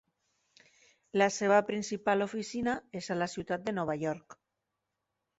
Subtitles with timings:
[1.21, 4.37] La seva principal oficina és a la ciutat de Nova York.